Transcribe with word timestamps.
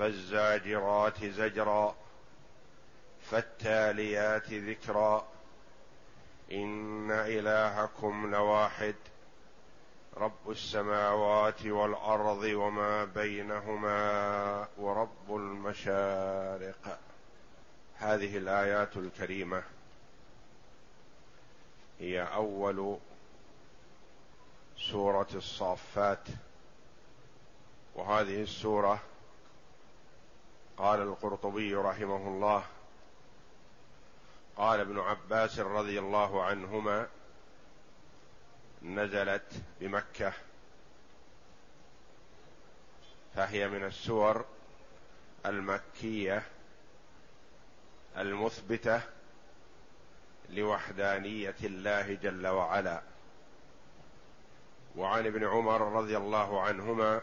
فالزاجرات 0.00 1.24
زجرا 1.24 1.96
فالتاليات 3.30 4.52
ذكرا. 4.52 5.28
إن 6.52 7.10
إلهكم 7.10 8.30
لواحد 8.30 8.94
رب 10.16 10.50
السماوات 10.50 11.66
والأرض 11.66 12.42
وما 12.42 13.04
بينهما 13.04 14.68
ورب 14.78 15.36
المشارق. 15.36 16.98
هذه 17.96 18.36
الآيات 18.36 18.96
الكريمة 18.96 19.62
هي 21.98 22.22
أول 22.22 22.98
سورة 24.78 25.28
الصافات 25.34 26.24
وهذه 27.94 28.42
السورة 28.42 29.09
قال 30.80 31.00
القرطبي 31.02 31.74
رحمه 31.74 32.28
الله 32.28 32.64
قال 34.56 34.80
ابن 34.80 34.98
عباس 34.98 35.58
رضي 35.58 35.98
الله 35.98 36.44
عنهما 36.44 37.08
نزلت 38.82 39.52
بمكة 39.80 40.32
فهي 43.34 43.68
من 43.68 43.84
السور 43.84 44.44
المكية 45.46 46.42
المثبتة 48.16 49.00
لوحدانية 50.50 51.56
الله 51.62 52.14
جل 52.14 52.46
وعلا. 52.46 53.02
وعن 54.96 55.26
ابن 55.26 55.44
عمر 55.44 55.92
رضي 55.92 56.16
الله 56.16 56.62
عنهما 56.62 57.19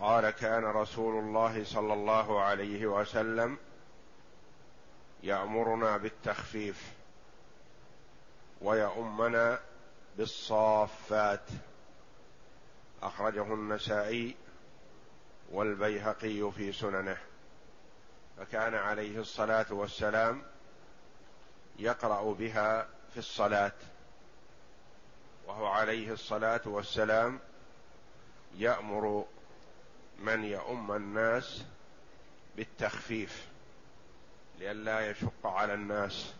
قال 0.00 0.30
كان 0.30 0.64
رسول 0.64 1.24
الله 1.24 1.64
صلى 1.64 1.92
الله 1.92 2.42
عليه 2.42 2.86
وسلم 2.86 3.58
يأمرنا 5.22 5.96
بالتخفيف 5.96 6.92
ويؤمنا 8.60 9.60
بالصافات. 10.18 11.44
أخرجه 13.02 13.54
النسائي 13.54 14.36
والبيهقي 15.52 16.52
في 16.52 16.72
سننه. 16.72 17.16
فكان 18.38 18.74
عليه 18.74 19.18
الصلاة 19.20 19.66
والسلام 19.70 20.42
يقرأ 21.78 22.32
بها 22.32 22.88
في 23.12 23.18
الصلاة. 23.18 23.72
وهو 25.46 25.66
عليه 25.66 26.12
الصلاة 26.12 26.60
والسلام 26.64 27.40
يأمر 28.54 29.26
من 30.20 30.44
يؤم 30.44 30.92
الناس 30.92 31.64
بالتخفيف 32.56 33.48
لئلا 34.58 35.10
يشق 35.10 35.46
على 35.46 35.74
الناس. 35.74 36.34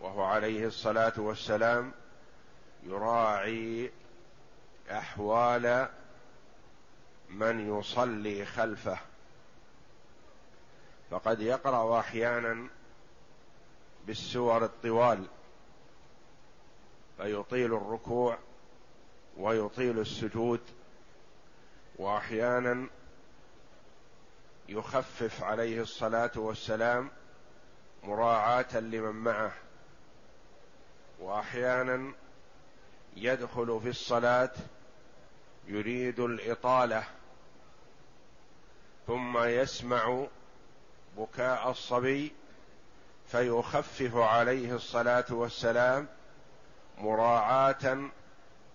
وهو 0.00 0.22
عليه 0.24 0.66
الصلاة 0.66 1.12
والسلام 1.16 1.92
يراعي 2.82 3.90
أحوال 4.90 5.88
من 7.30 7.78
يصلي 7.78 8.46
خلفه. 8.46 8.98
فقد 11.10 11.40
يقرأ 11.40 12.00
أحيانا 12.00 12.68
بالسور 14.06 14.64
الطوال 14.64 15.26
فيطيل 17.16 17.74
الركوع 17.74 18.38
ويطيل 19.36 19.98
السجود. 19.98 20.60
وأحيانا 21.96 22.88
يخفف 24.68 25.42
عليه 25.42 25.80
الصلاة 25.80 26.30
والسلام 26.36 27.10
مراعاة 28.02 28.78
لمن 28.78 29.14
معه 29.14 29.52
وأحيانا 31.20 32.12
يدخل 33.16 33.80
في 33.82 33.88
الصلاة 33.88 34.52
يريد 35.66 36.20
الإطالة 36.20 37.04
ثم 39.06 39.38
يسمع 39.38 40.26
بكاء 41.16 41.70
الصبي 41.70 42.32
فيخفف 43.26 44.16
عليه 44.16 44.74
الصلاة 44.74 45.24
والسلام 45.30 46.08
مراعاة 46.98 48.10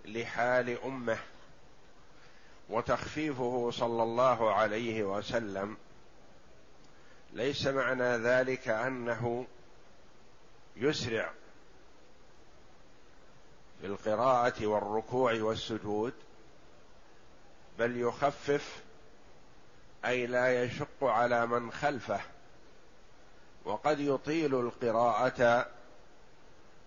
لحال 0.04 0.82
أمه. 0.84 1.18
وتخفيفه 2.72 3.70
صلى 3.70 4.02
الله 4.02 4.54
عليه 4.54 5.02
وسلم. 5.02 5.76
ليس 7.32 7.66
معنى 7.66 8.16
ذلك 8.16 8.68
أنه 8.68 9.46
يسرع 10.76 11.30
في 13.80 13.86
القراءة 13.86 14.66
والركوع 14.66 15.42
والسجود 15.42 16.12
بل 17.78 17.96
يخفف 17.96 18.82
أي 20.04 20.26
لا 20.26 20.62
يشق 20.64 21.04
على 21.04 21.46
من 21.46 21.72
خلفه 21.72 22.20
وقد 23.64 24.00
يطيل 24.00 24.54
القراءة 24.54 25.66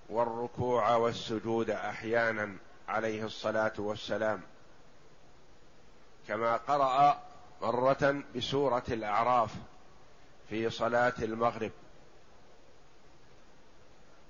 والركوع 0.09 0.95
والسجود 0.95 1.69
أحيانا 1.69 2.55
عليه 2.87 3.25
الصلاة 3.25 3.73
والسلام. 3.77 4.41
كما 6.27 6.57
قرأ 6.57 7.21
مرة 7.61 8.23
بسورة 8.35 8.83
الأعراف 8.89 9.51
في 10.49 10.69
صلاة 10.69 11.13
المغرب. 11.19 11.71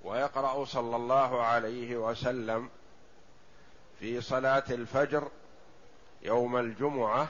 ويقرأ 0.04 0.64
صلى 0.64 0.96
الله 0.96 1.42
عليه 1.42 1.96
وسلم 1.96 2.70
في 4.00 4.20
صلاة 4.20 4.64
الفجر 4.70 5.30
يوم 6.22 6.56
الجمعة 6.56 7.28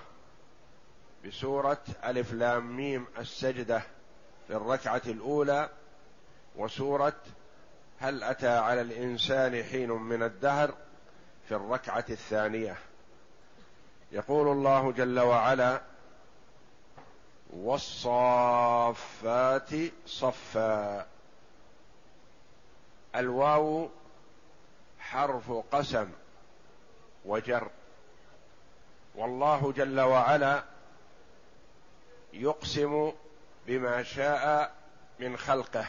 بسورة 1.26 1.82
ألف 2.05 2.32
لام 2.32 2.76
ميم 2.76 3.06
السجدة 3.19 3.82
في 4.47 4.56
الركعة 4.56 5.03
الأولى 5.06 5.69
وسورة 6.56 7.16
هل 7.99 8.22
أتى 8.22 8.49
على 8.49 8.81
الإنسان 8.81 9.65
حين 9.65 9.91
من 9.91 10.22
الدهر 10.22 10.75
في 11.49 11.55
الركعة 11.55 12.05
الثانية. 12.10 12.76
يقول 14.12 14.49
الله 14.49 14.93
جل 14.93 15.21
وعلا 15.21 15.81
والصافات 17.56 19.11
صفا. 20.06 21.06
الواو 23.17 23.89
حرف 24.99 25.53
قسم 25.72 26.09
وجر. 27.25 27.71
والله 29.15 29.72
جل 29.72 30.00
وعلا 30.00 30.65
يقسم 32.32 33.12
بما 33.67 34.03
شاء 34.03 34.75
من 35.19 35.37
خلقه. 35.37 35.87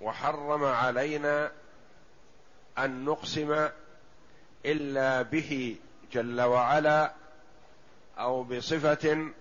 وحرم 0.00 0.64
علينا 0.64 1.52
أن 2.78 3.04
نقسم 3.04 3.68
إلا 4.66 5.22
به 5.22 5.76
جل 6.12 6.40
وعلا 6.40 7.12
أو 8.18 8.42
بصفة 8.42 9.32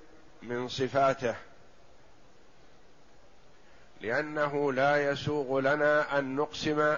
من 0.44 0.68
صفاته. 0.68 1.36
لأنه 4.02 4.74
لا 4.74 5.12
يسوغ 5.12 5.60
لنا 5.60 6.20
أن 6.20 6.36
نقسم 6.36 6.96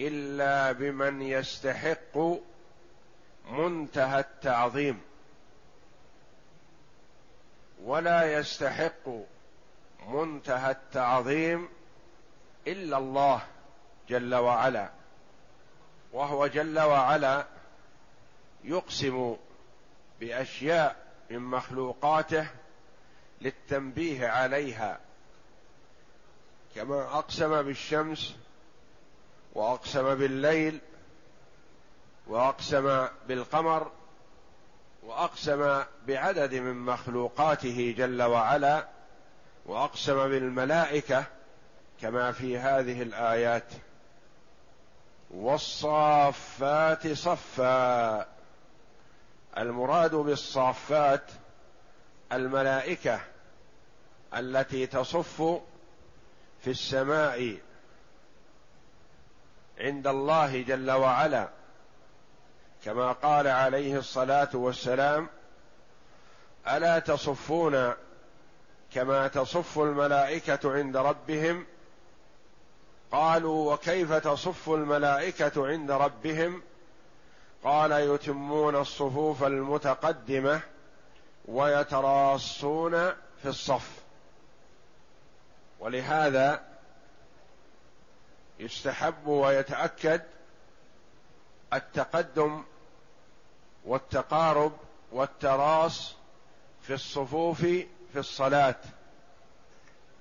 إلا 0.00 0.72
بمن 0.72 1.22
يستحق 1.22 2.18
منتهى 3.50 4.20
التعظيم. 4.20 5.00
ولا 7.84 8.38
يستحق 8.38 9.08
منتهى 10.08 10.70
التعظيم 10.70 11.68
إلا 12.66 12.98
الله 12.98 13.42
جل 14.08 14.34
وعلا. 14.34 14.99
وهو 16.12 16.46
جل 16.46 16.78
وعلا 16.78 17.46
يقسم 18.64 19.36
بأشياء 20.20 20.96
من 21.30 21.38
مخلوقاته 21.38 22.46
للتنبيه 23.40 24.28
عليها. 24.28 25.00
كما 26.74 27.02
أقسم 27.02 27.62
بالشمس 27.62 28.34
وأقسم 29.54 30.14
بالليل 30.14 30.80
وأقسم 32.26 33.06
بالقمر 33.28 33.90
وأقسم 35.02 35.82
بعدد 36.06 36.54
من 36.54 36.76
مخلوقاته 36.76 37.94
جل 37.98 38.22
وعلا 38.22 38.88
وأقسم 39.66 40.28
بالملائكة 40.28 41.24
كما 42.00 42.32
في 42.32 42.58
هذه 42.58 43.02
الآيات. 43.02 43.72
والصافات 45.30 47.12
صفا. 47.12 48.26
المراد 49.58 50.14
بالصافات 50.14 51.24
الملائكة 52.32 53.20
التي 54.34 54.86
تصف 54.86 55.42
في 56.60 56.70
السماء 56.70 57.58
عند 59.78 60.06
الله 60.06 60.62
جل 60.62 60.90
وعلا. 60.90 61.48
كما 62.84 63.12
قال 63.12 63.46
عليه 63.46 63.98
الصلاة 63.98 64.50
والسلام 64.54 65.28
ألا 66.68 66.98
تصفون 66.98 67.92
كما 68.94 69.28
تصف 69.28 69.78
الملائكة 69.78 70.72
عند 70.72 70.96
ربهم 70.96 71.66
قالوا 73.12 73.74
وكيف 73.74 74.12
تصف 74.12 74.70
الملائكة 74.70 75.66
عند 75.66 75.90
ربهم؟ 75.90 76.62
قال 77.64 77.92
يتمون 77.92 78.76
الصفوف 78.76 79.44
المتقدمة 79.44 80.60
ويتراصون 81.44 83.10
في 83.42 83.46
الصف. 83.46 83.90
ولهذا 85.80 86.62
يستحب 88.58 89.26
ويتأكد 89.26 90.22
التقدم 91.72 92.64
والتقارب 93.84 94.72
والتراص 95.12 96.14
في 96.82 96.94
الصفوف 96.94 97.60
في 98.12 98.16
الصلاة. 98.16 98.76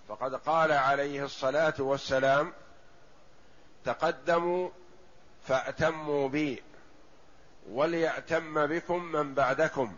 فقد 0.07 0.35
قال 0.35 0.71
عليه 0.71 1.23
الصلاة 1.23 1.73
والسلام 1.79 2.53
تقدموا 3.85 4.69
فاتموا 5.47 6.29
بي 6.29 6.63
وليأتم 7.69 8.67
بكم 8.67 9.03
من 9.03 9.33
بعدكم 9.33 9.97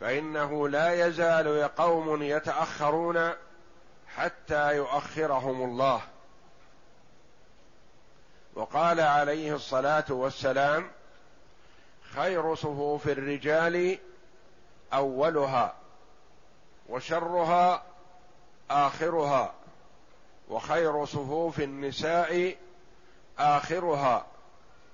فإنه 0.00 0.68
لا 0.68 1.06
يزال 1.06 1.74
قوم 1.76 2.22
يتأخرون 2.22 3.32
حتى 4.16 4.76
يؤخرهم 4.76 5.64
الله. 5.64 6.02
وقال 8.54 9.00
عليه 9.00 9.54
الصلاة 9.54 10.04
والسلام 10.08 10.90
خير 12.14 12.54
صفوف 12.54 13.08
الرجال 13.08 13.98
أولها 14.92 15.74
وشرها 16.88 17.82
آخرها. 18.70 19.54
وخير 20.48 21.04
صفوف 21.04 21.60
النساء 21.60 22.56
آخرها 23.38 24.26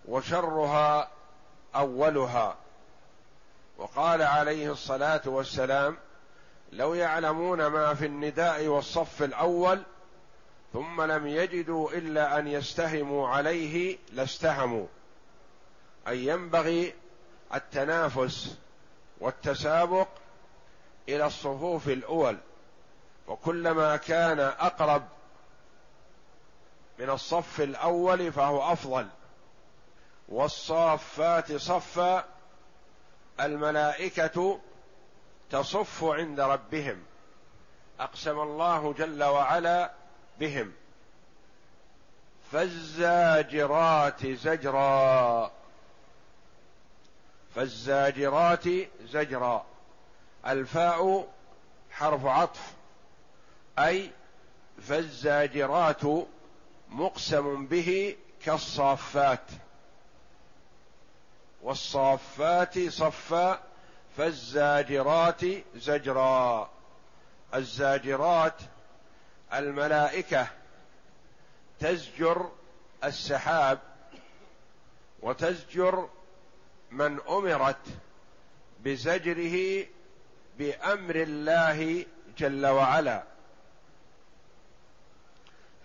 وشرها 0.09 1.09
أولها. 1.75 2.57
وقال 3.79 4.23
عليه 4.23 4.73
الصلاة 4.73 5.23
والسلام 5.27 5.97
لو 6.73 6.95
يعلمون 6.95 7.67
ما 7.67 7.95
في 7.95 8.07
النداء 8.07 8.67
والصف 8.67 9.23
الأول 9.23 9.83
ثم 10.73 11.03
لم 11.03 11.27
يجدوا 11.27 11.91
إلا 11.91 12.39
أن 12.39 12.49
يستهموا 12.49 13.29
عليه 13.29 13.99
لاستهموا. 14.13 14.87
أي 16.09 16.27
ينبغي 16.27 16.95
التنافس 17.55 18.57
والتسابق 19.21 20.09
إلى 21.09 21.27
الصفوف 21.27 21.89
الأول 21.89 22.39
وكلما 23.27 23.97
كان 23.97 24.41
أقرب 24.41 25.03
من 27.01 27.11
الصف 27.11 27.61
الأول 27.61 28.33
فهو 28.33 28.73
أفضل. 28.73 29.09
والصافات 30.29 31.53
صفا 31.53 32.25
الملائكة 33.41 34.61
تصف 35.51 36.05
عند 36.05 36.41
ربهم. 36.41 37.03
أقسم 38.01 38.41
الله 38.41 38.93
جل 38.93 39.25
وعلا 39.25 39.93
بهم. 40.41 40.73
فالزاجرات 42.53 44.27
زجرا. 44.27 45.51
فالزاجرات 47.55 48.65
زجرا. 49.03 49.67
الفاء 50.47 51.29
حرف 51.91 52.27
عطف. 52.27 52.73
أي 53.79 54.11
فالزاجرات 54.83 56.03
مقسم 56.91 57.67
به 57.67 58.17
كالصافات. 58.45 59.51
والصافات 61.63 62.89
صفا 62.89 63.63
فالزاجرات 64.17 65.41
زجرا. 65.77 66.71
الزاجرات 67.55 68.55
الملائكة 69.53 70.47
تزجر 71.81 72.51
السحاب 73.05 73.79
وتزجر 75.23 76.09
من 76.91 77.21
أمرت 77.29 77.87
بزجره 78.85 79.87
بأمر 80.59 81.17
الله 81.17 82.07
جل 82.39 82.67
وعلا. 82.67 83.30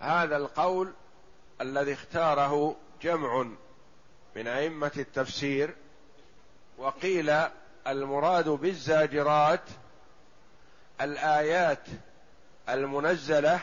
هذا 0.00 0.36
القول 0.36 0.92
الذي 1.60 1.92
اختاره 1.92 2.76
جمع 3.02 3.46
من 4.36 4.46
أئمة 4.48 4.92
التفسير 4.96 5.74
وقيل 6.78 7.32
المراد 7.86 8.48
بالزاجرات 8.48 9.60
الآيات 11.00 11.86
المنزلة 12.68 13.60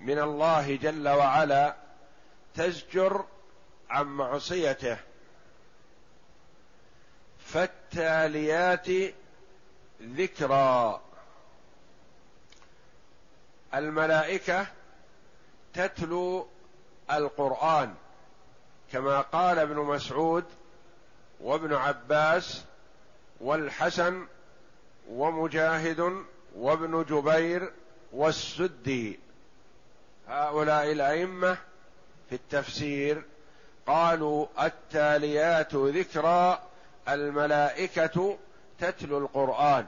من 0.00 0.18
الله 0.18 0.76
جل 0.76 1.08
وعلا 1.08 1.76
تزجر 2.54 3.24
عن 3.90 4.06
معصيته. 4.06 4.98
فالتاليات 7.38 8.86
ذكرى. 10.02 11.00
الملائكة 13.74 14.66
تتلو 15.74 16.46
القرآن 17.10 17.94
كما 18.92 19.20
قال 19.20 19.58
ابن 19.58 19.76
مسعود 19.76 20.44
وابن 21.40 21.74
عباس 21.74 22.64
والحسن 23.40 24.26
ومجاهد 25.10 26.24
وابن 26.56 27.04
جبير 27.04 27.72
والسدي. 28.12 29.18
هؤلاء 30.28 30.92
الأئمة 30.92 31.58
في 32.28 32.34
التفسير 32.34 33.22
قالوا 33.86 34.46
التاليات 34.60 35.74
ذكرى 35.74 36.62
الملائكة 37.08 38.38
تتلو 38.80 39.18
القرآن. 39.18 39.86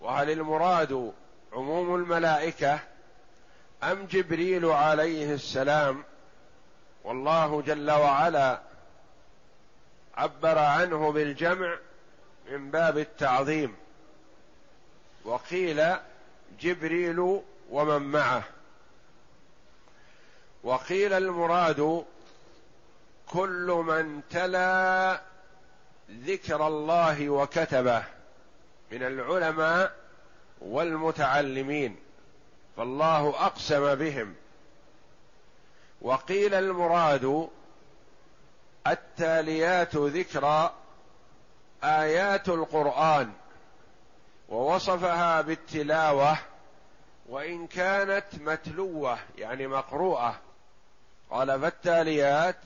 وهل 0.00 0.30
المراد 0.30 1.12
عموم 1.52 1.94
الملائكة 1.94 2.80
أم 3.92 4.06
جبريل 4.06 4.64
عليه 4.64 5.34
السلام 5.34 6.04
والله 7.04 7.62
جل 7.62 7.90
وعلا 7.90 8.60
عبر 10.14 10.58
عنه 10.58 11.12
بالجمع 11.12 11.76
من 12.50 12.70
باب 12.70 12.98
التعظيم. 12.98 13.76
وقيل 15.24 15.96
جبريل 16.60 17.40
ومن 17.70 18.02
معه. 18.02 18.42
وقيل 20.62 21.12
المراد 21.12 22.04
كل 23.28 23.82
من 23.86 24.20
تلا 24.30 25.20
ذكر 26.10 26.66
الله 26.66 27.28
وكتبه 27.28 28.04
من 28.92 29.02
العلماء 29.02 29.94
والمتعلمين. 30.60 32.03
فالله 32.76 33.46
أقسم 33.46 33.94
بهم. 33.94 34.34
وقيل 36.00 36.54
المراد 36.54 37.48
التاليات 38.86 39.96
ذكرى 39.96 40.72
آيات 41.84 42.48
القرآن 42.48 43.32
ووصفها 44.48 45.40
بالتلاوة 45.40 46.38
وإن 47.28 47.66
كانت 47.66 48.26
متلوة 48.40 49.18
يعني 49.38 49.66
مقروءة. 49.66 50.40
قال 51.30 51.60
فالتاليات 51.60 52.56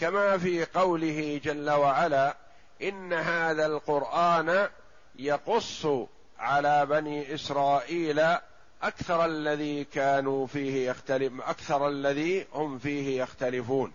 كما 0.00 0.38
في 0.38 0.64
قوله 0.64 1.40
جل 1.44 1.70
وعلا 1.70 2.36
إن 2.82 3.12
هذا 3.12 3.66
القرآن 3.66 4.68
يقص 5.16 5.86
على 6.38 6.86
بني 6.86 7.34
إسرائيل 7.34 8.36
أكثر 8.82 9.24
الذي 9.24 9.84
كانوا 9.84 10.46
فيه 10.46 10.90
يختلف 10.90 11.40
أكثر 11.40 11.88
الذي 11.88 12.46
هم 12.52 12.78
فيه 12.78 13.22
يختلفون. 13.22 13.92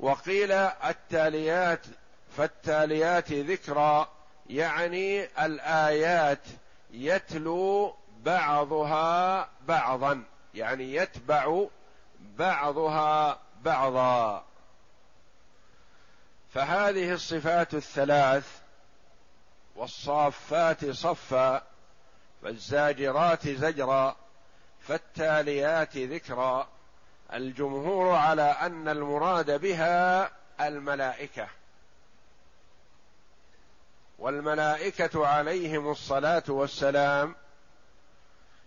وقيل 0.00 0.52
التاليات 0.52 1.86
فالتاليات 2.36 3.32
ذكرى 3.32 4.08
يعني 4.50 5.24
الآيات 5.44 6.42
يتلو 6.90 7.94
بعضها 8.24 9.48
بعضا 9.68 10.24
يعني 10.54 10.94
يتبع 10.94 11.66
بعضها 12.20 13.38
بعضا. 13.64 14.44
فهذه 16.54 17.12
الصفات 17.12 17.74
الثلاث 17.74 18.62
والصافات 19.76 20.90
صفا 20.90 21.71
فالزاجرات 22.42 23.48
زجرا 23.48 24.16
فالتاليات 24.80 25.96
ذكرا. 25.96 26.68
الجمهور 27.32 28.14
على 28.14 28.42
أن 28.42 28.88
المراد 28.88 29.60
بها 29.60 30.30
الملائكة. 30.60 31.48
والملائكة 34.18 35.26
عليهم 35.26 35.90
الصلاة 35.90 36.42
والسلام 36.48 37.34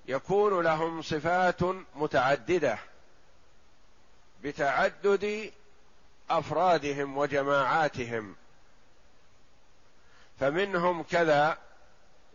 يكون 0.05 0.63
لهم 0.63 1.01
صفات 1.01 1.62
متعددة 1.96 2.77
بتعدد 4.44 5.51
أفرادهم 6.29 7.17
وجماعاتهم. 7.17 8.36
فمنهم 10.39 11.03
كذا 11.03 11.58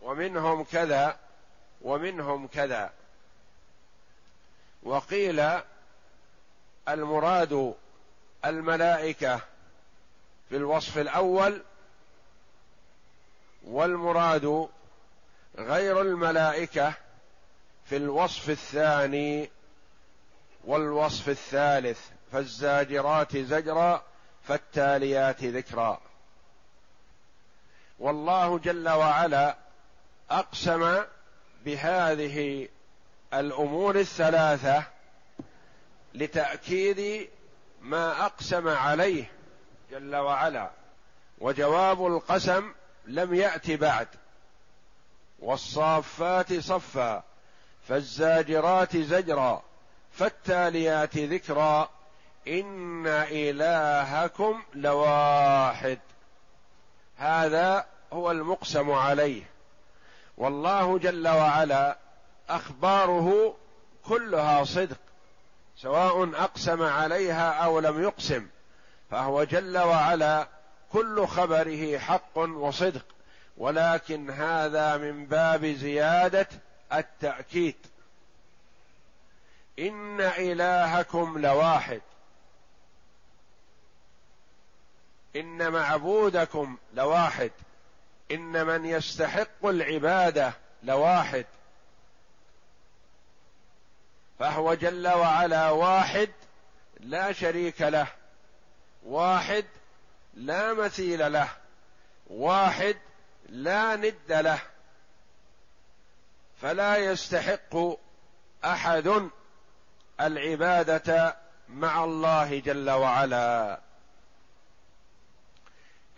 ومنهم 0.02 0.64
كذا 0.64 1.18
ومنهم 1.80 2.46
كذا. 2.46 2.92
وقيل 4.82 5.42
المراد 6.88 7.74
الملائكة 8.44 9.40
في 10.48 10.56
الوصف 10.56 10.98
الأول 10.98 11.62
والمراد 13.64 14.68
غير 15.58 16.00
الملائكة 16.00 16.94
في 17.84 17.96
الوصف 17.96 18.50
الثاني 18.50 19.50
والوصف 20.64 21.28
الثالث 21.28 22.00
فالزاجرات 22.32 23.36
زجرا 23.36 24.04
فالتاليات 24.44 25.44
ذكرا. 25.44 26.00
والله 27.98 28.58
جل 28.58 28.88
وعلا 28.88 29.56
أقسم 30.30 31.04
بهذه 31.64 32.68
الأمور 33.34 33.96
الثلاثة 33.96 34.84
لتأكيد 36.14 37.28
ما 37.80 38.26
أقسم 38.26 38.68
عليه 38.68 39.30
جل 39.90 40.16
وعلا 40.16 40.70
وجواب 41.38 42.06
القسم 42.06 42.72
لم 43.06 43.34
يأت 43.34 43.70
بعد. 43.70 44.08
والصافات 45.38 46.52
صفا 46.52 47.22
فالزاجرات 47.88 48.96
زجرا 48.96 49.62
فالتاليات 50.12 51.16
ذكرا 51.16 51.90
إن 52.48 53.06
إلهكم 53.06 54.62
لواحد. 54.74 55.98
هذا 57.16 57.86
هو 58.12 58.30
المقسم 58.30 58.90
عليه. 58.90 59.42
والله 60.40 60.98
جل 60.98 61.28
وعلا 61.28 61.98
أخباره 62.48 63.56
كلها 64.04 64.64
صدق 64.64 64.96
سواء 65.76 66.34
أقسم 66.34 66.82
عليها 66.82 67.52
أو 67.52 67.80
لم 67.80 68.02
يقسم 68.02 68.46
فهو 69.10 69.44
جل 69.44 69.78
وعلا 69.78 70.48
كل 70.92 71.26
خبره 71.26 71.98
حق 71.98 72.38
وصدق. 72.38 73.04
ولكن 73.56 74.30
هذا 74.30 74.96
من 74.96 75.26
باب 75.26 75.66
زيادة 75.66 76.48
التأكيد. 76.92 77.76
إن 79.78 80.20
إلهكم 80.20 81.38
لواحد. 81.38 82.00
إن 85.36 85.72
معبودكم 85.72 86.76
لواحد. 86.94 87.50
إن 88.30 88.66
من 88.66 88.84
يستحق 88.84 89.66
العبادة 89.66 90.52
لواحد 90.82 91.46
فهو 94.38 94.74
جل 94.74 95.08
وعلا 95.08 95.70
واحد 95.70 96.30
لا 97.00 97.32
شريك 97.32 97.82
له 97.82 98.06
واحد 99.06 99.64
لا 100.34 100.74
مثيل 100.74 101.32
له 101.32 101.48
واحد 102.26 102.96
لا 103.48 103.96
ند 103.96 104.14
له 104.32 104.58
فلا 106.62 106.96
يستحق 106.96 107.76
أحد 108.64 109.30
العبادة 110.20 111.36
مع 111.68 112.04
الله 112.04 112.58
جل 112.60 112.90
وعلا. 112.90 113.80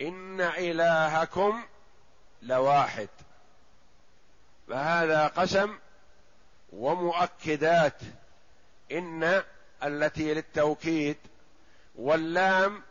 إن 0.01 0.41
إلهكم 0.41 1.63
لواحد. 2.43 3.09
فهذا 4.67 5.27
قسم 5.27 5.77
ومؤكدات 6.73 7.97
إن 8.91 9.43
التي 9.83 10.33
للتوكيد 10.33 11.17
واللام 11.95 12.83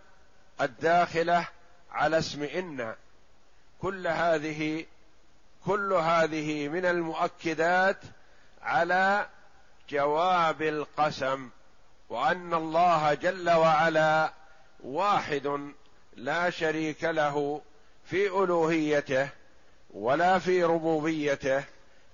الداخلة 0.60 1.48
على 1.90 2.18
اسم 2.18 2.42
إن. 2.42 2.94
كل 3.82 4.06
هذه 4.06 4.86
كل 5.66 5.92
هذه 5.92 6.68
من 6.68 6.84
المؤكدات 6.84 7.96
على 8.62 9.26
جواب 9.90 10.62
القسم 10.62 11.50
وأن 12.08 12.54
الله 12.54 13.14
جل 13.14 13.50
وعلا 13.50 14.32
واحد 14.84 15.72
لا 16.16 16.50
شريك 16.50 17.04
له 17.04 17.62
في 18.04 18.26
ألوهيته. 18.26 19.28
ولا 19.92 20.38
في 20.38 20.64
ربوبيته 20.64 21.64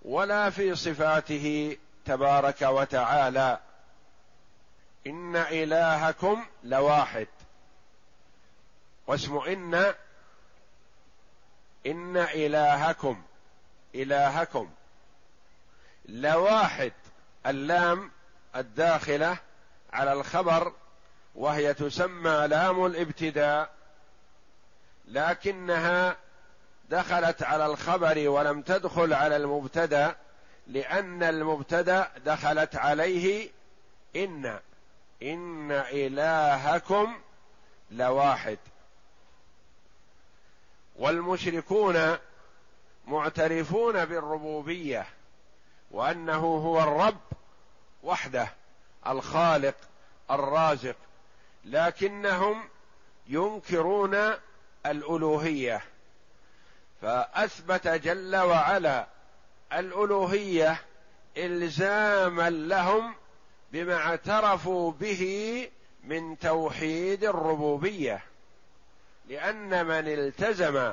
ولا 0.02 0.50
في 0.50 0.74
صفاته 0.74 1.76
تبارك 2.04 2.62
وتعالى. 2.62 3.58
إن 5.06 5.36
إلهكم 5.36 6.44
لواحد. 6.64 7.26
واسم 9.06 9.36
إن. 9.36 9.94
إن 11.86 12.16
إلهكم. 12.16 13.22
إلهكم. 13.94 14.70
لواحد. 16.08 16.92
اللام 17.46 18.10
الداخلة 18.56 19.36
على 19.92 20.12
الخبر 20.12 20.72
وهي 21.34 21.74
تسمى 21.74 22.46
لام 22.50 22.86
الابتداء. 22.86 23.70
لكنها 25.08 26.16
دخلت 26.88 27.42
على 27.42 27.66
الخبر 27.66 28.28
ولم 28.28 28.62
تدخل 28.62 29.12
على 29.12 29.36
المبتدأ 29.36 30.16
لأن 30.66 31.22
المبتدأ 31.22 32.10
دخلت 32.24 32.76
عليه 32.76 33.50
إن 34.16 34.58
إن 35.22 35.72
إلهكم 35.72 37.14
لواحد. 37.90 38.58
والمشركون 40.96 42.16
معترفون 43.06 44.04
بالربوبية 44.04 45.06
وأنه 45.90 46.40
هو 46.40 46.80
الرب 46.80 47.20
وحده 48.02 48.48
الخالق 49.06 49.74
الرازق 50.30 50.96
لكنهم 51.64 52.68
ينكرون 53.26 54.32
الألوهية. 54.86 55.82
فأثبت 57.02 57.88
جل 57.88 58.36
وعلا 58.36 59.06
الألوهية 59.72 60.80
إلزاما 61.36 62.50
لهم 62.50 63.14
بما 63.72 63.94
اعترفوا 63.94 64.92
به 64.92 65.68
من 66.04 66.38
توحيد 66.38 67.24
الربوبية. 67.24 68.22
لأن 69.28 69.86
من 69.86 70.08
التزم 70.08 70.92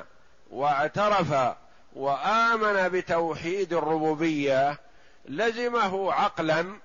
واعترف 0.50 1.54
وآمن 1.94 2.88
بتوحيد 2.88 3.72
الربوبية 3.72 4.78
لزمه 5.24 6.12
عقلا 6.12 6.78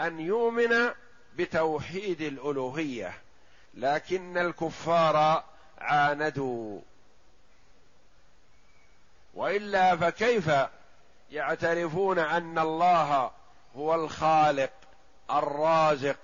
أن 0.00 0.20
يؤمن 0.20 0.90
بتوحيد 1.36 2.20
الألوهية 2.20 3.14
لكن 3.74 4.38
الكفار 4.38 5.44
عاندوا. 5.78 6.80
وإلا 9.38 9.96
فكيف 9.96 10.50
يعترفون 11.30 12.18
أن 12.18 12.58
الله 12.58 13.30
هو 13.76 13.94
الخالق 13.94 14.70
الرازق 15.30 16.16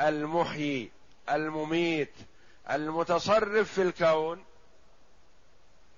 المحيي 0.00 0.90
المميت 1.30 2.12
المتصرف 2.70 3.72
في 3.72 3.82
الكون؟ 3.82 4.44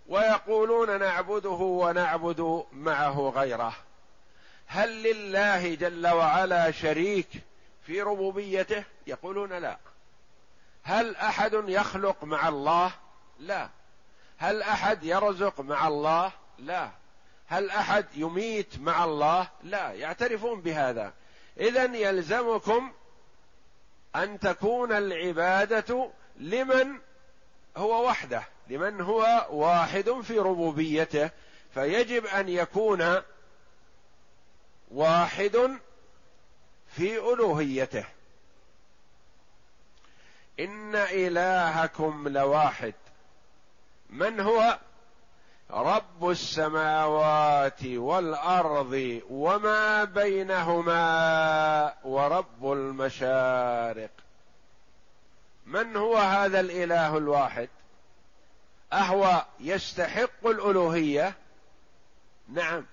ويقولون 0.08 0.98
نعبده 0.98 1.50
ونعبد 1.50 2.64
معه 2.72 3.32
غيره. 3.36 3.74
هل 4.66 5.02
لله 5.02 5.74
جل 5.74 6.06
وعلا 6.08 6.70
شريك 6.70 7.28
في 7.86 8.02
ربوبيته؟ 8.02 8.84
يقولون 9.06 9.52
لا. 9.52 9.78
هل 10.82 11.16
أحد 11.16 11.52
يخلق 11.52 12.24
مع 12.24 12.48
الله؟ 12.48 12.92
لا. 13.38 13.68
هل 14.38 14.62
أحد 14.62 15.04
يرزق 15.04 15.60
مع 15.60 15.88
الله؟ 15.88 16.39
لا. 16.60 16.90
هل 17.46 17.70
أحد 17.70 18.06
يميت 18.14 18.78
مع 18.78 19.04
الله؟ 19.04 19.48
لا. 19.62 19.92
يعترفون 19.92 20.60
بهذا. 20.60 21.12
اذا 21.56 21.84
يلزمكم 21.84 22.92
أن 24.16 24.40
تكون 24.40 24.92
العبادة 24.92 26.10
لمن 26.36 26.98
هو 27.76 28.08
وحده 28.08 28.42
لمن 28.68 29.00
هو 29.00 29.46
واحد 29.50 30.10
في 30.10 30.38
ربوبيته. 30.38 31.30
فيجب 31.74 32.26
أن 32.26 32.48
يكون 32.48 33.22
واحد 34.90 35.78
في 36.96 37.18
ألوهيته. 37.18 38.04
إن 40.60 40.94
إلهكم 40.94 42.28
لواحد. 42.28 42.94
من 44.10 44.40
هو؟ 44.40 44.78
رب 45.72 46.30
السماوات 46.30 47.84
والأرض 47.84 49.20
وما 49.30 50.04
بينهما 50.04 51.94
ورب 52.04 52.72
المشارق. 52.72 54.10
من 55.66 55.96
هو 55.96 56.16
هذا 56.16 56.60
الإله 56.60 57.16
الواحد؟ 57.16 57.68
أهو 58.92 59.44
يستحق 59.60 60.46
الألوهية؟ 60.46 61.34
نعم. 62.48 62.86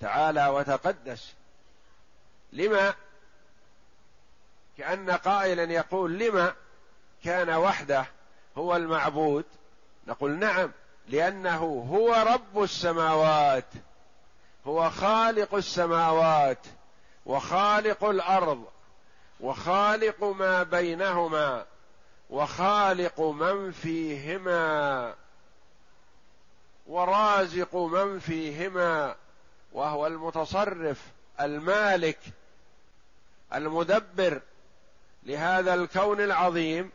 تعالى 0.00 0.48
وتقدس. 0.48 1.32
لما؟ 2.52 2.94
كأن 4.78 5.10
قائلا 5.10 5.72
يقول 5.72 6.18
لما 6.18 6.54
كان 7.24 7.50
وحده 7.50 8.06
هو 8.58 8.76
المعبود؟ 8.76 9.44
نقول 10.06 10.38
نعم. 10.38 10.72
لأنه 11.08 11.86
هو 11.90 12.14
رب 12.14 12.62
السماوات 12.62 13.64
هو 14.66 14.90
خالق 14.90 15.54
السماوات 15.54 16.66
وخالق 17.26 18.04
الأرض 18.04 18.64
وخالق 19.40 20.24
ما 20.24 20.62
بينهما 20.62 21.64
وخالق 22.30 23.20
من 23.20 23.72
فيهما 23.72 25.14
ورازق 26.86 27.76
من 27.76 28.18
فيهما 28.18 29.16
وهو 29.72 30.06
المتصرف 30.06 31.00
المالك 31.40 32.18
المدبر 33.54 34.40
لهذا 35.22 35.74
الكون 35.74 36.20
العظيم. 36.20 36.90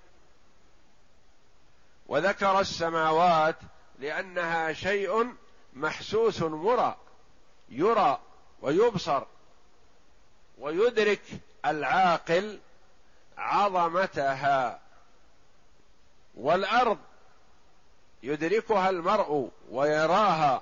وذكر 2.08 2.60
السماوات 2.60 3.56
لأنها 4.00 4.74
شيء 4.74 5.34
محسوس 5.74 6.42
مرى 6.42 6.98
يرى 7.70 8.20
ويبصر 8.62 9.24
ويدرك 10.58 11.22
العاقل 11.66 12.60
عظمتها. 13.38 14.80
والأرض 16.36 16.98
يدركها 18.24 18.90
المرء 18.90 19.50
ويراها 19.70 20.62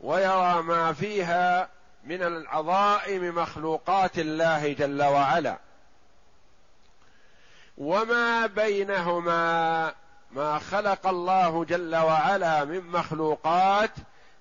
ويرى 0.00 0.62
ما 0.62 0.92
فيها 0.92 1.68
من 2.04 2.22
العظائم 2.22 3.34
مخلوقات 3.34 4.18
الله 4.18 4.72
جل 4.72 5.02
وعلا. 5.02 5.58
وما 7.78 8.46
بينهما 8.46 9.94
ما 10.30 10.58
خلق 10.58 11.06
الله 11.06 11.64
جل 11.64 11.96
وعلا 11.96 12.64
من 12.64 12.86
مخلوقات 12.86 13.90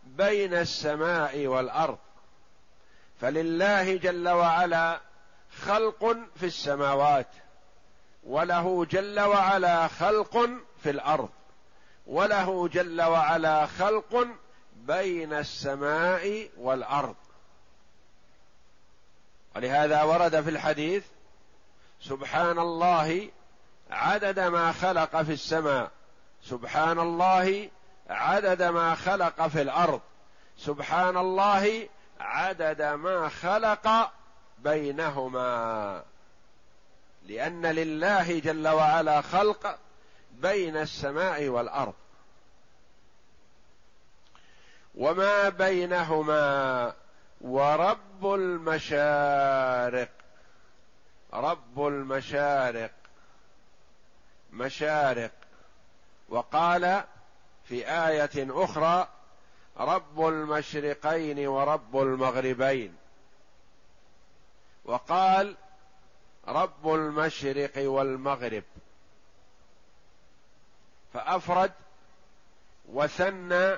بين 0.04 0.54
السماء 0.54 1.48
والأرض. 1.48 1.98
فلله 3.22 3.96
جل 3.98 4.30
وعلا 4.30 5.00
خلق 5.62 6.18
في 6.36 6.46
السماوات 6.46 7.28
وله 8.24 8.86
جل 8.86 9.20
وعلا 9.20 9.88
خلق 9.88 10.50
في 10.84 10.90
الأرض 10.90 11.30
وله 12.08 12.68
جل 12.68 13.02
وعلا 13.02 13.66
خلق 13.66 14.28
بين 14.76 15.34
السماء 15.34 16.50
والأرض. 16.58 17.16
ولهذا 19.56 20.04
ورد 20.04 20.42
في 20.42 20.50
الحديث 20.50 21.04
سبحان 22.02 22.60
الله 22.60 23.30
عدد 23.92 24.40
ما 24.40 24.72
خلق 24.72 25.22
في 25.22 25.34
السماء. 25.34 25.92
سبحان 26.44 27.00
الله 27.00 27.70
عدد 28.10 28.64
ما 28.64 28.96
خلق 28.96 29.48
في 29.48 29.62
الأرض. 29.62 30.02
سبحان 30.58 31.18
الله 31.18 31.90
عدد 32.20 32.82
ما 32.82 33.30
خلق 33.30 34.12
بينهما. 34.60 36.04
لأن 37.26 37.66
لله 37.66 38.40
جل 38.40 38.68
وعلا 38.68 39.22
خلق 39.22 39.78
بين 40.32 40.78
السماء 40.78 41.48
والأرض. 41.48 41.94
وما 44.96 45.50
بينهما 45.50 46.94
ورب 47.42 48.34
المشارق. 48.34 50.10
رب 51.34 51.88
المشارق. 51.88 52.92
مشارق. 54.58 55.32
وقال 56.30 57.04
في 57.68 57.88
آية 57.88 58.64
أخرى 58.64 59.08
رب 59.78 60.28
المشرقين 60.28 61.48
ورب 61.48 61.98
المغربين. 61.98 62.98
وقال 64.86 65.56
رب 66.48 66.94
المشرق 66.94 67.72
والمغرب. 67.78 68.64
فأفرد 71.14 71.72
وثنى 72.86 73.78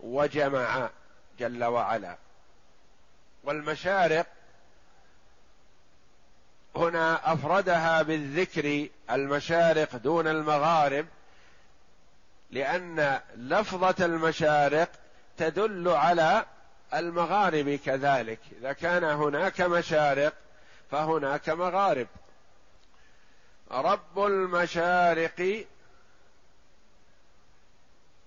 وجمع 0.00 0.90
جل 1.38 1.64
وعلا. 1.64 2.16
والمشارق 3.44 4.26
هنا 6.76 7.32
أفردها 7.32 8.02
بالذكر 8.02 8.88
المشارق 9.10 9.96
دون 9.96 10.28
المغارب 10.28 11.06
لأن 12.50 13.20
لفظة 13.36 14.04
المشارق 14.04 14.88
تدل 15.36 15.88
على 15.88 16.46
المغارب 16.94 17.78
كذلك. 17.86 18.38
إذا 18.58 18.72
كان 18.72 19.04
هناك 19.04 19.60
مشارق 19.60 20.34
فهناك 20.90 21.48
مغارب. 21.48 22.06
رب 23.70 24.18
المشارق 24.18 25.66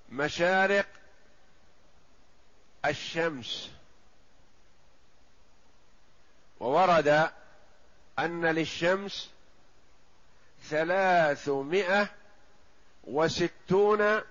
مشارق 0.10 0.86
الشمس. 2.86 3.70
وورد 6.60 7.32
أن 8.20 8.46
للشمس 8.46 9.30
ثلاثمائة 10.70 12.10
وستون 13.04 14.22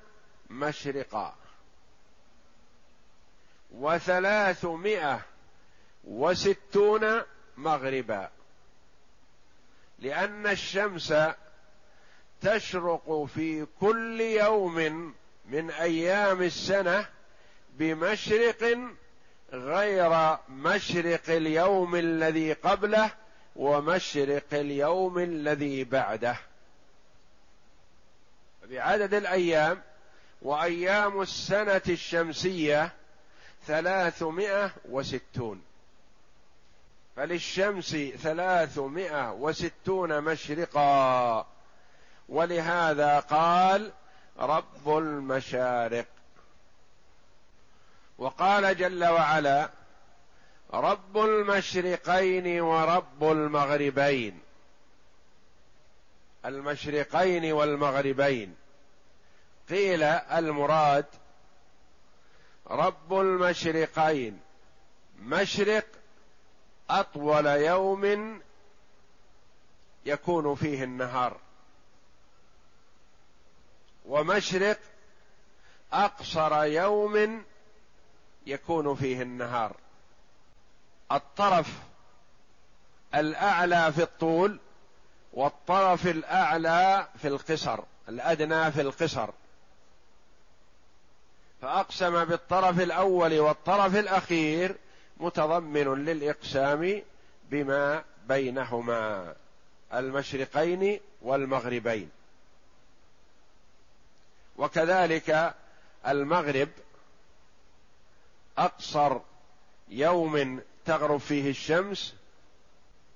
مشرقا. 0.50 1.34
وثلاثمائة 3.70 5.20
وستون 6.04 7.22
مغربا. 7.56 8.30
لأن 9.98 10.46
الشمس 10.46 11.14
تشرق 12.40 13.28
في 13.34 13.66
كل 13.80 14.20
يوم 14.20 15.14
من 15.46 15.70
أيام 15.70 16.42
السنة 16.42 17.06
بمشرق 17.78 18.78
غير 19.52 20.38
مشرق 20.48 21.22
اليوم 21.28 21.94
الذي 21.94 22.52
قبله 22.52 23.10
ومشرق 23.56 24.44
اليوم 24.52 25.18
الذي 25.18 25.84
بعده. 25.84 26.36
بعدد 28.62 29.14
الأيام 29.14 29.82
وأيام 30.42 31.20
السنة 31.20 31.82
الشمسية 31.88 32.92
ثلاثمائة 33.66 34.70
وستون. 34.88 35.62
فللشمس 37.16 37.96
ثلاثمائة 38.22 39.32
وستون 39.32 40.20
مشرقا. 40.20 41.46
ولهذا 42.28 43.20
قال 43.20 43.92
رب 44.38 44.98
المشارق. 44.98 46.06
وقال 48.18 48.76
جل 48.76 49.04
وعلا 49.04 49.70
رب 50.72 51.18
المشرقين 51.18 52.60
ورب 52.60 53.24
المغربين. 53.24 54.40
المشرقين 56.44 57.52
والمغربين. 57.52 58.56
قيل 59.70 60.02
المراد 60.02 61.06
رب 62.66 63.12
المشرقين. 63.12 64.40
مشرق 65.22 65.86
أطول 66.90 67.46
يوم 67.46 68.40
يكون 70.06 70.54
فيه 70.54 70.84
النهار. 70.84 71.36
ومشرق 74.06 74.78
أقصر 75.92 76.64
يوم 76.64 77.44
يكون 78.46 78.94
فيه 78.94 79.22
النهار. 79.22 79.76
الطرف 81.12 81.66
الأعلى 83.14 83.92
في 83.92 84.02
الطول 84.02 84.58
والطرف 85.32 86.06
الأعلى 86.06 87.08
في 87.18 87.28
القصر 87.28 87.80
الأدنى 88.08 88.72
في 88.72 88.80
القصر 88.80 89.30
فأقسم 91.62 92.24
بالطرف 92.24 92.80
الأول 92.80 93.38
والطرف 93.38 93.96
الأخير 93.96 94.76
متضمن 95.16 96.04
للإقسام 96.04 97.02
بما 97.50 98.04
بينهما 98.28 99.34
المشرقين 99.94 101.00
والمغربين. 101.22 102.10
وكذلك 104.58 105.54
المغرب 106.06 106.68
أقصر 108.58 109.18
يوم 109.88 110.60
تغرب 110.90 111.18
فيه 111.18 111.50
الشمس 111.50 112.14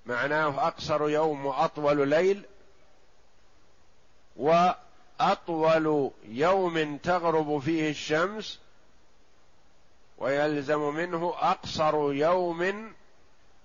معناه 0.06 0.66
أقصر 0.66 1.08
يوم 1.08 1.46
وأطول 1.46 2.08
ليل 2.08 2.42
وأطول 4.36 6.10
يوم 6.24 6.96
تغرب 6.96 7.58
فيه 7.58 7.90
الشمس 7.90 8.58
ويلزم 10.18 10.94
منه 10.94 11.34
أقصر 11.36 12.12
يوم 12.12 12.92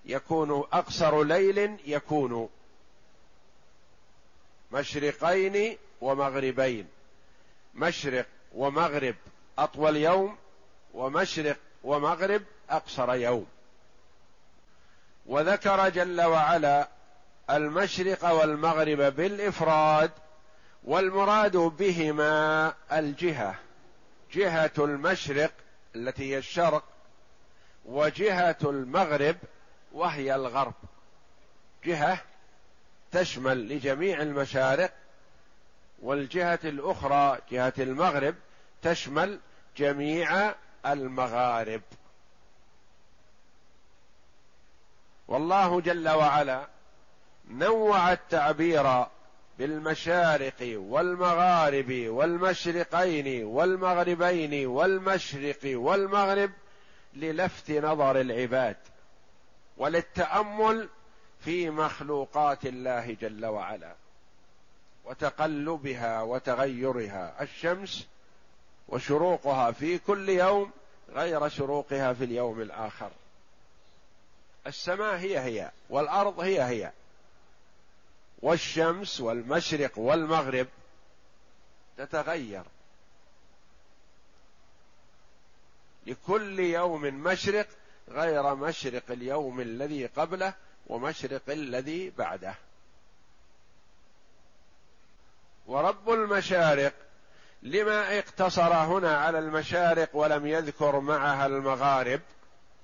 يكون 0.06 0.52
أقصر 0.74 1.24
ليل 1.24 1.78
يكون 1.86 2.50
مشرقين 4.72 5.78
ومغربين. 6.02 6.88
مشرق 7.76 8.26
ومغرب 8.56 9.16
أطول 9.58 9.98
يوم 9.98 10.38
ومشرق 10.94 11.58
ومغرب 11.84 12.42
أقصر 12.70 13.14
يوم. 13.14 13.59
وذكر 15.30 15.90
جل 15.90 16.22
وعلا 16.22 16.88
المشرق 17.50 18.32
والمغرب 18.32 18.98
بالإفراد 18.98 20.12
والمراد 20.84 21.58
بهما 21.58 22.74
الجهة 22.92 23.56
جهة 24.34 24.72
المشرق 24.78 25.52
التي 25.96 26.34
هي 26.34 26.38
الشرق 26.38 26.84
وجهة 27.86 28.58
المغرب 28.64 29.36
وهي 29.92 30.36
الغرب. 30.36 30.74
جهة 31.86 32.22
تشمل 33.12 33.68
لجميع 33.68 34.22
المشارق 34.22 34.92
والجهة 36.02 36.60
الأخرى 36.64 37.38
جهة 37.52 37.74
المغرب 37.80 38.36
تشمل 38.82 39.40
جميع 39.78 40.54
المغارب. 40.86 41.82
والله 45.30 45.82
جل 45.82 46.10
وعلا 46.10 46.68
نوع 47.50 48.12
التعبير 48.12 49.06
بالمشارق 49.60 50.56
والمغارب 50.62 51.92
والمشرقين 52.08 53.44
والمغربين 53.44 54.68
والمشرق 54.68 55.60
والمغرب 55.64 56.52
للفت 57.14 57.72
نظر 57.72 58.22
العباد 58.22 58.78
وللتأمل 59.78 60.90
في 61.40 61.70
مخلوقات 61.70 62.66
الله 62.66 63.18
جل 63.22 63.46
وعلا 63.46 63.96
وتقلبها 65.06 66.22
وتغيرها 66.22 67.42
الشمس 67.42 68.08
وشروقها 68.88 69.72
في 69.72 69.98
كل 69.98 70.30
يوم 70.30 70.72
غير 71.10 71.50
شروقها 71.50 72.14
في 72.14 72.24
اليوم 72.24 72.62
الآخر. 72.62 73.12
السماء 74.70 75.16
هي 75.16 75.40
هي 75.40 75.72
والأرض 75.90 76.40
هي 76.40 76.64
هي 76.64 76.92
والشمس 78.42 79.22
والمشرق 79.22 80.00
والمغرب 80.00 80.68
تتغير. 81.98 82.64
لكل 86.08 86.60
يوم 86.60 87.02
مشرق 87.02 87.68
غير 88.10 88.56
مشرق 88.56 89.04
اليوم 89.10 89.62
الذي 89.62 90.06
قبله 90.06 90.54
ومشرق 90.88 91.42
الذي 91.50 92.10
بعده. 92.10 92.56
ورب 95.68 96.10
المشارق 96.10 96.94
لما 97.64 98.20
اقتصر 98.20 98.74
هنا 98.74 99.18
على 99.18 99.40
المشارق 99.40 100.10
ولم 100.14 100.48
يذكر 100.48 101.00
معها 101.00 101.46
المغارب 101.46 102.22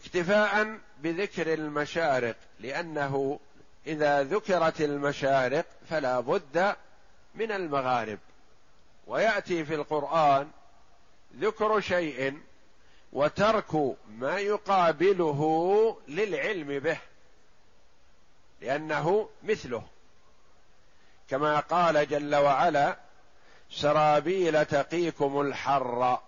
اكتفاء 0.03 0.79
بذكر 0.97 1.53
المشارق 1.53 2.35
لأنه 2.59 3.39
إذا 3.87 4.23
ذكرت 4.23 4.81
المشارق 4.81 5.65
فلا 5.89 6.19
بد 6.19 6.75
من 7.35 7.51
المغارب. 7.51 8.19
ويأتي 9.07 9.65
في 9.65 9.75
القرآن 9.75 10.51
ذكر 11.39 11.79
شيء 11.79 12.39
وترك 13.13 13.95
ما 14.07 14.37
يقابله 14.37 15.41
للعلم 16.07 16.79
به 16.79 16.97
لأنه 18.61 19.29
مثله. 19.43 19.83
كما 21.29 21.59
قال 21.59 22.09
جل 22.09 22.35
وعلا 22.35 22.97
سرابيل 23.71 24.65
تقيكم 24.65 25.41
الحر. 25.41 26.19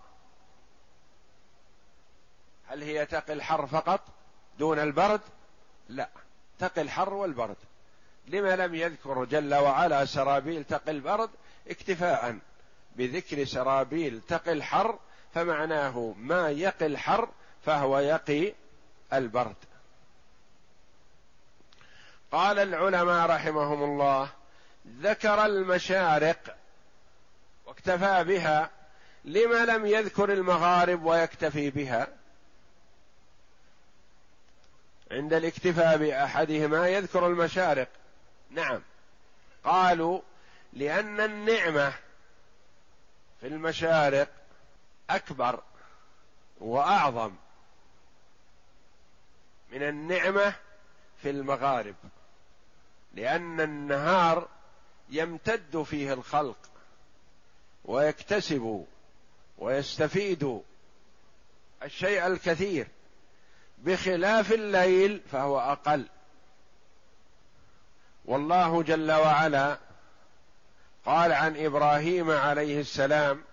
هل 2.67 2.83
هي 2.83 3.05
تقي 3.05 3.33
الحر 3.33 3.67
فقط؟ 3.67 4.16
دون 4.59 4.79
البرد؟ 4.79 5.21
لا. 5.89 6.09
تقي 6.59 6.81
الحر 6.81 7.13
والبرد. 7.13 7.55
لما 8.27 8.55
لم 8.55 8.75
يذكر 8.75 9.25
جل 9.25 9.55
وعلا 9.55 10.05
سرابيل 10.05 10.63
تقي 10.63 10.91
البرد 10.91 11.29
اكتفاء 11.67 12.37
بذكر 12.95 13.45
سرابيل 13.45 14.21
تقي 14.27 14.51
الحر 14.51 14.99
فمعناه 15.33 16.13
ما 16.17 16.49
يقي 16.49 16.85
الحر 16.85 17.29
فهو 17.65 17.99
يقي 17.99 18.53
البرد. 19.13 19.55
قال 22.31 22.59
العلماء 22.59 23.29
رحمهم 23.29 23.83
الله 23.83 24.29
ذكر 25.01 25.45
المشارق 25.45 26.57
واكتفى 27.65 28.23
بها 28.23 28.69
لما 29.25 29.65
لم 29.65 29.85
يذكر 29.85 30.33
المغارب 30.33 31.05
ويكتفي 31.05 31.69
بها. 31.69 32.16
عند 35.11 35.33
الاكتفاء 35.33 35.97
بأحدهما 35.97 36.87
يذكر 36.87 37.27
المشارق. 37.27 37.87
نعم. 38.49 38.81
قالوا 39.63 40.21
لأن 40.73 41.19
النعمة 41.19 41.93
في 43.41 43.47
المشارق 43.47 44.29
أكبر 45.09 45.63
وأعظم 46.59 47.35
من 49.71 49.83
النعمة 49.83 50.55
في 51.21 51.29
المغارب 51.29 51.95
لأن 53.13 53.61
النهار 53.61 54.47
يمتد 55.09 55.83
فيه 55.83 56.13
الخلق 56.13 56.57
ويكتسب 57.85 58.85
ويستفيد 59.57 60.61
الشيء 61.83 62.27
الكثير. 62.27 62.87
بخلاف 63.77 64.51
الليل 64.51 65.21
فهو 65.31 65.59
أقل. 65.59 66.05
والله 68.25 68.83
جل 68.83 69.11
وعلا 69.11 69.77
قال 71.05 71.31
عن 71.31 71.65
إبراهيم 71.65 72.31
عليه 72.31 72.81
السلام 72.81 73.43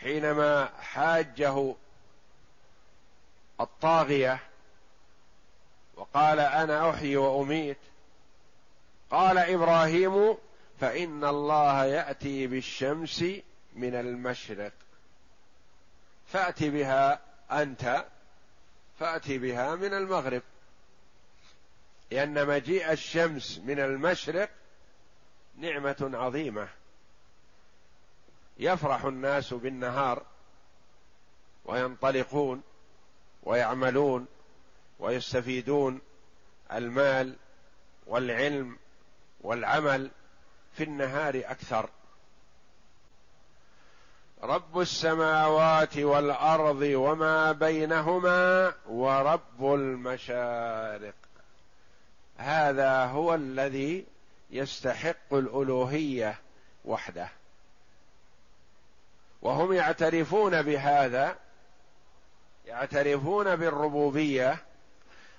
حينما 0.00 0.68
حاجة 0.80 1.74
الطاغية 3.60 4.40
وقال 5.94 6.40
أنا 6.40 6.90
أحيي 6.90 7.16
وأميت 7.16 7.78
قال 9.10 9.38
إبراهيم 9.38 10.36
فإن 10.80 11.24
الله 11.24 11.84
يأتي 11.84 12.46
بالشمس 12.46 13.24
من 13.72 13.94
المشرق 13.94 14.72
فأت 16.26 16.62
بها 16.62 17.20
أنت 17.50 18.04
فات 19.02 19.30
بها 19.30 19.74
من 19.74 19.94
المغرب. 19.94 20.42
لأن 22.10 22.46
مجيء 22.46 22.92
الشمس 22.92 23.58
من 23.64 23.80
المشرق 23.80 24.50
نعمة 25.56 26.10
عظيمة. 26.14 26.68
يفرح 28.58 29.04
الناس 29.04 29.54
بالنهار 29.54 30.22
وينطلقون 31.64 32.62
ويعملون 33.42 34.26
ويستفيدون 34.98 36.00
المال 36.72 37.36
والعلم 38.06 38.78
والعمل 39.40 40.10
في 40.72 40.84
النهار 40.84 41.42
أكثر. 41.44 41.90
رب 44.42 44.80
السماوات 44.80 45.98
والأرض 45.98 46.80
وما 46.82 47.52
بينهما 47.52 48.72
ورب 48.86 49.74
المشارق. 49.74 51.14
هذا 52.36 53.04
هو 53.04 53.34
الذي 53.34 54.06
يستحق 54.50 55.34
الألوهية 55.34 56.38
وحده. 56.84 57.28
وهم 59.42 59.72
يعترفون 59.72 60.62
بهذا 60.62 61.36
يعترفون 62.66 63.56
بالربوبية 63.56 64.56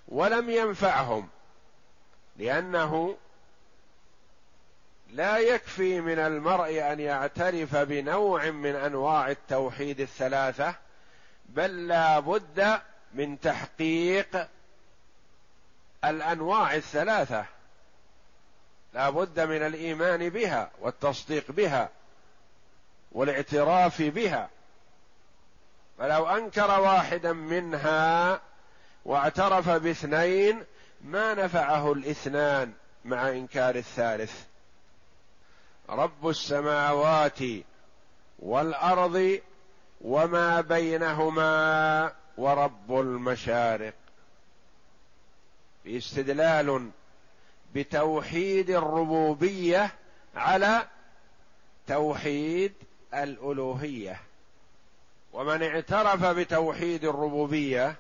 ولم 0.07 0.49
ينفعهم 0.49 1.29
لأنه 2.37 3.17
لا 5.13 5.38
يكفي 5.38 6.02
من 6.02 6.19
المرء 6.19 6.91
أن 6.91 6.99
يعترف 6.99 7.76
بنوع 7.76 8.49
من 8.49 8.76
أنواع 8.76 9.32
التوحيد 9.32 9.99
الثلاثة 9.99 10.76
بل 11.49 11.88
لا 11.88 12.19
بد 12.19 12.80
من 13.13 13.39
تحقيق 13.39 14.47
الأنواع 16.06 16.76
الثلاثة. 16.76 17.45
لا 18.93 19.10
بد 19.10 19.39
من 19.39 19.65
الإيمان 19.65 20.30
بها 20.30 20.71
والتصديق 20.80 21.52
بها 21.52 21.89
والاعتراف 23.12 24.02
بها. 24.02 24.49
فلو 25.97 26.28
أنكر 26.30 26.80
واحدا 26.82 27.34
منها 27.34 28.41
واعترف 29.06 29.69
باثنين 29.69 30.63
ما 31.02 31.34
نفعه 31.34 31.93
الاثنان 31.93 32.73
مع 33.06 33.30
إنكار 33.30 33.76
الثالث. 33.76 34.52
رب 35.89 36.27
السماوات 36.27 37.39
والأرض 38.39 39.39
وما 40.01 40.61
بينهما 40.61 42.13
ورب 42.37 42.99
المشارق. 42.99 43.93
استدلال 45.87 46.89
بتوحيد 47.75 48.69
الربوبية 48.69 49.93
على 50.35 50.87
توحيد 51.87 52.73
الألوهية. 53.13 54.21
ومن 55.33 55.63
اعترف 55.63 56.25
بتوحيد 56.25 57.05
الربوبية 57.05 57.95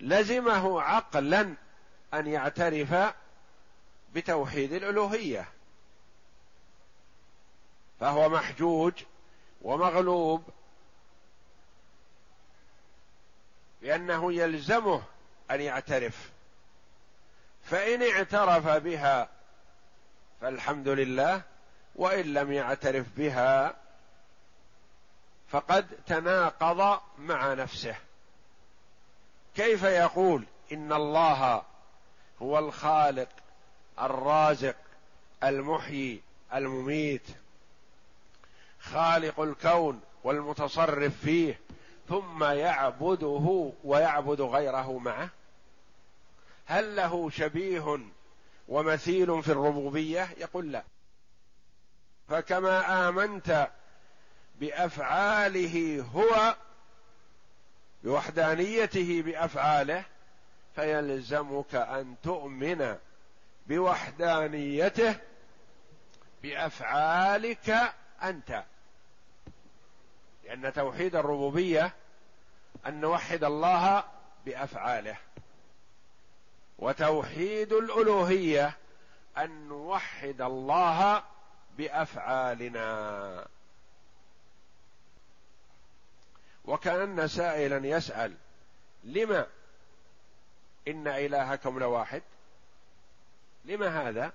لزمه 0.00 0.82
عقلا 0.82 1.54
أن 2.14 2.26
يعترف 2.26 3.14
بتوحيد 4.14 4.72
الألوهية. 4.72 5.48
فهو 8.00 8.28
محجوج 8.28 8.92
ومغلوب 9.62 10.42
لأنه 13.82 14.32
يلزمه 14.32 15.02
أن 15.50 15.60
يعترف. 15.60 16.30
فإن 17.64 18.02
اعترف 18.02 18.68
بها 18.68 19.28
فالحمد 20.40 20.88
لله 20.88 21.42
وإن 21.94 22.34
لم 22.34 22.52
يعترف 22.52 23.06
بها 23.16 23.76
فقد 25.48 25.86
تناقض 26.06 27.00
مع 27.18 27.54
نفسه. 27.54 27.96
كيف 29.56 29.82
يقول 29.82 30.44
إن 30.72 30.92
الله 30.92 31.62
هو 32.42 32.58
الخالق 32.58 33.28
الرازق 34.00 34.76
المحيي 35.44 36.22
المميت؟ 36.54 37.26
خالق 38.80 39.40
الكون 39.40 40.00
والمتصرف 40.24 41.16
فيه 41.20 41.60
ثم 42.08 42.44
يعبده 42.44 43.72
ويعبد 43.84 44.40
غيره 44.40 44.98
معه؟ 44.98 45.28
هل 46.66 46.96
له 46.96 47.30
شبيه 47.30 47.98
ومثيل 48.68 49.42
في 49.42 49.52
الربوبية؟ 49.52 50.28
يقول 50.38 50.72
لا. 50.72 50.82
فكما 52.28 53.08
آمنت 53.08 53.68
بأفعاله 54.60 56.04
هو 56.14 56.56
بوحدانيته 58.04 59.22
بأفعاله 59.22 60.04
فيلزمك 60.76 61.74
أن 61.74 62.14
تؤمن 62.22 62.96
بوحدانيته 63.66 65.16
بأفعالك 66.42 67.92
أنت. 68.22 68.64
لأن 70.44 70.72
توحيد 70.72 71.16
الربوبية 71.16 71.92
أن 72.86 73.00
نوحد 73.00 73.44
الله 73.44 74.04
بأفعاله. 74.46 75.16
وتوحيد 76.78 77.72
الألوهية 77.72 78.76
أن 79.38 79.68
نوحد 79.68 80.40
الله 80.40 81.22
بأفعالنا. 81.78 83.46
وكأن 86.64 87.28
سائلا 87.28 87.86
يسأل 87.86 88.36
لما؟ 89.04 89.46
إن 90.88 91.08
إلهكم 91.08 91.78
لواحد. 91.78 92.22
لما 93.64 94.08
هذا؟ 94.08 94.32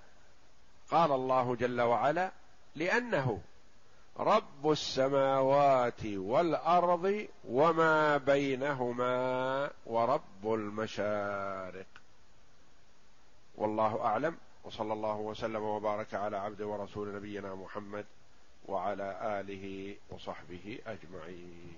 قال 0.91 1.11
الله 1.11 1.55
جل 1.55 1.81
وعلا 1.81 2.31
لأنه 2.75 3.41
رب 4.19 4.71
السماوات 4.71 6.05
والأرض 6.05 7.27
وما 7.49 8.17
بينهما 8.17 9.69
ورب 9.85 10.53
المشارق. 10.53 11.85
والله 13.57 14.01
أعلم. 14.05 14.37
وصلى 14.63 14.93
الله 14.93 15.15
وسلم 15.15 15.63
وبارك 15.63 16.13
على 16.13 16.37
عبد 16.37 16.61
ورسول 16.61 17.15
نبينا 17.15 17.55
محمد 17.55 18.05
وعلى 18.67 19.39
آله 19.39 19.95
وصحبه 20.09 20.79
أجمعين. 20.87 21.75